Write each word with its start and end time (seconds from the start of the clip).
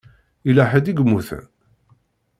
Yella 0.45 0.63
ḥedd 0.71 0.87
i 0.91 0.93
yemmuten? 0.97 1.45